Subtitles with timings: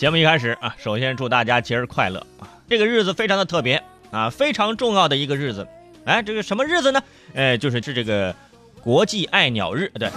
[0.00, 2.48] 节目一开始啊，首先祝大家节日快乐啊！
[2.66, 5.68] 这个日子非常的特别啊，非常重要的一个日子。
[6.06, 7.02] 哎，这个什么日子呢？
[7.34, 8.34] 哎，就是是这个
[8.82, 10.08] 国际爱鸟日，对，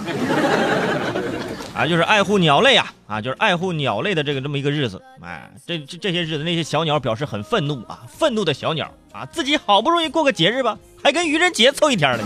[1.74, 5.02] 啊，就是爱护鸟类啊，啊，就是爱护鸟类的这个这么一个日子。
[5.20, 12.24] 哎，这这这些日子，那些小鸟表示很愤怒啊，愤怒的小鸟啊，自己好不容易过个节日吧，还跟愚人节凑一天了，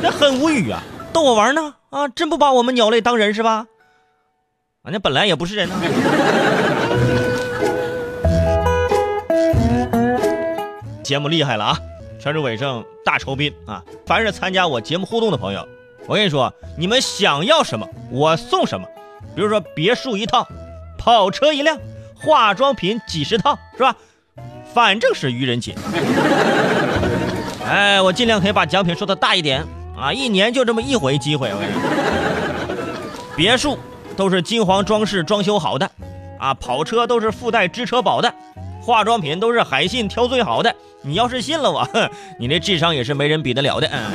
[0.00, 0.80] 这很无语啊！
[1.12, 1.74] 逗我玩呢？
[1.90, 3.66] 啊，真不把我们鸟类当人是吧？
[4.82, 5.74] 人家本来也不是人呢。
[11.02, 11.78] 节目厉害了啊！
[12.18, 13.84] 全市伟盛大酬宾啊！
[14.06, 15.68] 凡是参加我节目互动的朋友，
[16.06, 18.88] 我跟你说，你们想要什么，我送什么。
[19.36, 20.48] 比如说别墅一套，
[20.96, 21.76] 跑车一辆，
[22.14, 23.94] 化妆品几十套，是吧？
[24.72, 25.74] 反正是愚人节。
[27.66, 29.62] 哎，我尽量可以把奖品说的大一点
[29.94, 30.10] 啊！
[30.10, 31.82] 一年就这么一回机会，我跟你说，
[33.36, 33.78] 别墅。
[34.16, 35.90] 都是金黄装饰装修好的，
[36.38, 38.34] 啊，跑车都是附带支车保的，
[38.82, 40.74] 化妆品都是海信挑最好的。
[41.02, 41.88] 你要是信了我，
[42.38, 43.88] 你那智商也是没人比得了的。
[43.90, 44.10] 嗯。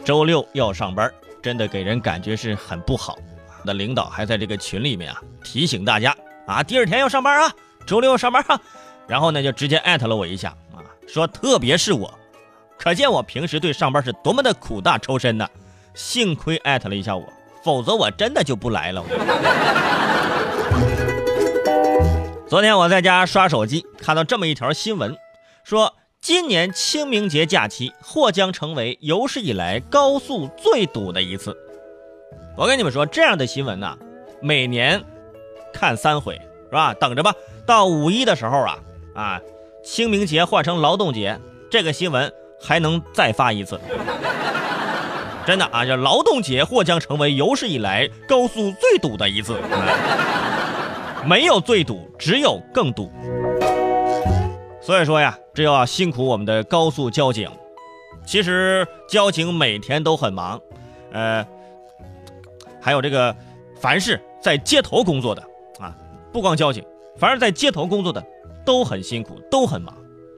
[0.04, 1.10] 周六要上班，
[1.42, 3.18] 真的给人感觉是很不好。
[3.64, 6.14] 那领导还在这个群里面啊提醒大家
[6.46, 7.50] 啊，第二天要上班啊，
[7.86, 8.60] 周六要上班啊。
[9.06, 12.12] 然后呢就直接艾特了我一下啊，说特别是我。
[12.84, 15.48] 可见我平时对上班是多么的苦大仇深呐！
[15.94, 17.24] 幸亏艾特了一下我，
[17.62, 19.02] 否则我真的就不来了。
[22.46, 25.16] 昨天我在家刷手机，看到这么一条新闻，
[25.64, 31.56] 说今年清明节假期或将成为有史以来高速最堵的一次。
[32.54, 33.96] 我跟你们说，这样的新闻呐，
[34.42, 35.02] 每年
[35.72, 36.34] 看三回
[36.66, 36.92] 是吧？
[36.92, 37.32] 等着吧，
[37.64, 38.78] 到五一的时候啊
[39.14, 39.40] 啊，
[39.82, 41.40] 清明节换成劳动节，
[41.70, 42.30] 这个新闻。
[42.60, 43.78] 还能再发一次，
[45.46, 45.84] 真的啊！
[45.84, 49.60] 这劳动节或将成为有史以来高速最堵的一次，
[51.26, 53.12] 没有最堵，只有更堵。
[54.80, 57.50] 所以说呀，这要辛苦我们的高速交警。
[58.26, 60.58] 其实交警每天都很忙，
[61.12, 61.46] 呃，
[62.80, 63.36] 还有这个，
[63.78, 65.42] 凡是在街头工作的
[65.78, 65.94] 啊，
[66.32, 66.82] 不光交警，
[67.18, 68.24] 凡是在街头工作的
[68.64, 69.94] 都很辛苦，都很忙。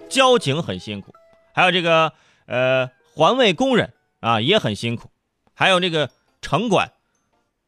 [0.08, 1.12] 交警很辛苦。
[1.56, 2.12] 还有这个
[2.44, 5.08] 呃环卫工人啊也很辛苦，
[5.54, 6.10] 还有这个
[6.42, 6.92] 城管，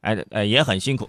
[0.02, 1.08] 哎哎也很辛苦。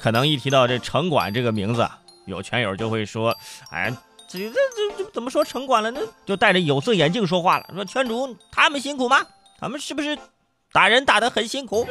[0.00, 1.88] 可能一提到这城管这个名字，
[2.26, 3.36] 有权友就会说，
[3.72, 3.92] 哎
[4.28, 6.00] 这这这这怎么说城管了呢？
[6.24, 9.26] 就戴着有色眼镜说话了，说圈主他们辛苦吗？
[9.58, 10.16] 他们是不是
[10.70, 11.84] 打人打得很辛苦？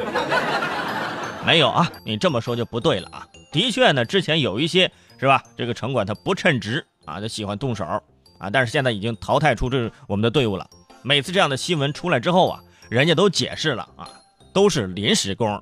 [1.45, 3.27] 没有啊，你这么说就不对了啊。
[3.51, 8.01] 的确呢，之前有一些是吧，这个城管他不称职啊，他喜欢动手。
[8.39, 8.49] 啊！
[8.49, 10.67] 但是现在已经淘汰出这我们的队伍了。
[11.03, 14.09] 每次这样的新闻出来之后啊，人家都解释了啊，
[14.51, 15.61] 都是临时工。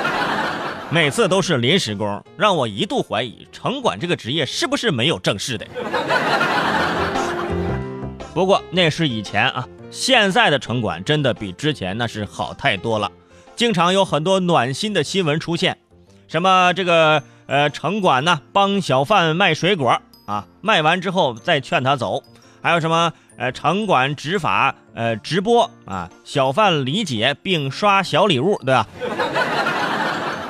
[0.90, 5.64] 每次都是临时工，让我一度怀疑城管这个职业是不是没有正式的。
[8.34, 13.10] 不过那是以前啊，现在的城管真的比之前那是好太多了。
[13.54, 15.78] 经常有很多暖心的新闻出现，
[16.26, 20.00] 什么这个呃城管呢帮小贩卖水果。
[20.30, 22.22] 啊，卖完之后再劝他走，
[22.62, 23.12] 还有什么？
[23.36, 28.86] 呃，城管执法，呃，直播啊，小贩理解并刷小礼物，对吧？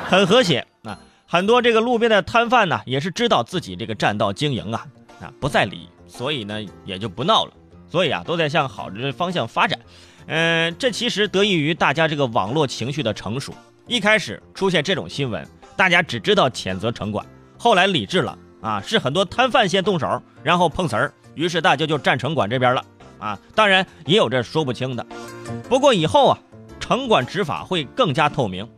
[0.06, 0.98] 很和谐啊。
[1.24, 4.84] 很多这个路边的摊贩呢，也是知道自己这个占道经营啊，
[5.22, 7.52] 啊，不在理，所以呢，也就不闹了。
[7.88, 9.78] 所以啊，都在向好的方向发展。
[10.26, 13.54] 嗯，这其实得益于大家这个网络情绪的成熟。
[13.86, 17.24] 一开始出现这种新闻，大家只知道谴责城管，
[17.56, 18.36] 后来理智了。
[18.60, 22.84] 啊，是很多摊贩先动手，然后碰瓷儿，于是大家就站城管这边了。
[23.18, 25.06] 啊，当然也有这说不清的。
[25.68, 26.38] 不过以后啊，
[26.78, 28.68] 城管执法会更加透明，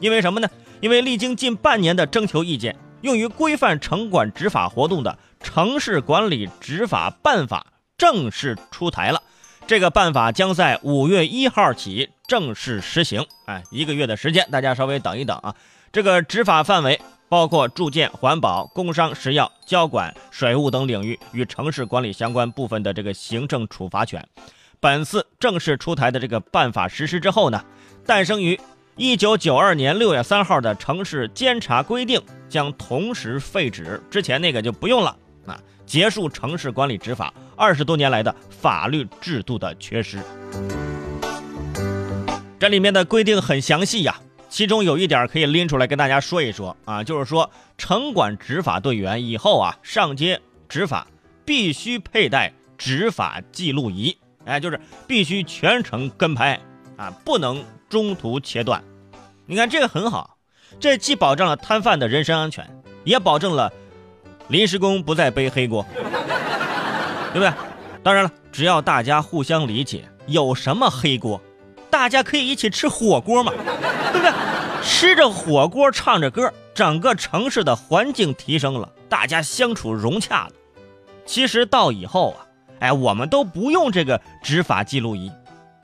[0.00, 0.48] 因为什么呢？
[0.80, 7.66] 因为历经近半年的征求意见，用于规范城管执法活动的《城市管理执法办法》
[7.96, 9.22] 正式出台了。
[9.68, 13.24] 这个办法将在五月一号起正式实行。
[13.46, 15.54] 哎，一个月的时间，大家稍微等一等啊。
[15.92, 17.00] 这个执法范围。
[17.32, 24.22] 包括住建、环保、工商、食药、交管、水务等领域与城市管理相关部分的这个行政处罚权。
[24.78, 27.64] 本次正式出台的这个办法实施之后呢，
[28.04, 28.60] 诞生于
[28.96, 32.20] 一九九二年六月三号的城市监察规定
[32.50, 40.18] 将同时废止，之前那个就不用了啊，结束城市管理执法二十多年来的法律制度的缺失。
[42.58, 44.20] 这里面的规定很详细呀。
[44.52, 50.38] 其中有一点可以拎出来跟大家说一说啊，就是说城管执法队员以后啊上街
[50.68, 51.06] 执法
[51.42, 54.14] 必须佩戴执法记录仪
[54.44, 56.60] 哎，就是必须全程跟拍
[56.98, 58.84] 啊，不能中途切断。
[59.46, 60.36] 你看这个很好，
[60.78, 62.68] 这既保障了摊贩的人身安全，
[63.04, 63.72] 也保证了
[64.48, 65.82] 临时工不再背黑锅，
[67.32, 67.50] 对不对？
[68.02, 71.40] 当然了，只要大家互相理解，有什么黑锅？
[71.88, 73.52] 大家可以一起吃火锅嘛，
[74.12, 74.32] 对不对？
[74.84, 80.52] 吃着火锅，唱着歌，整个城市的环境提升了，大家相处融洽了。
[81.24, 82.46] 其实到以后啊，
[82.80, 85.30] 哎，我们都不用这个执法记录仪，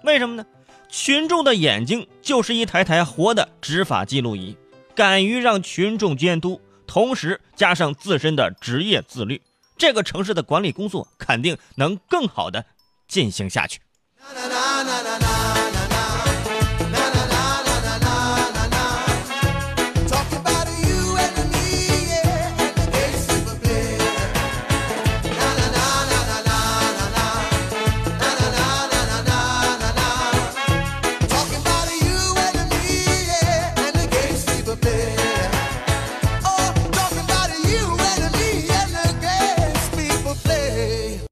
[0.02, 0.44] 为什么呢？
[0.88, 4.56] 群众的眼睛就是一台台活的执法记录仪，
[4.94, 9.42] 敢于让群众监督，同时加上自身的职业自律，
[9.76, 12.64] 这个城市的管理工作肯定能更好的
[13.06, 13.80] 进行下去。